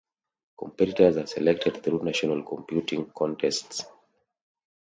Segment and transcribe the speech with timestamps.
[0.57, 3.85] Competitors are selected through national computing contests.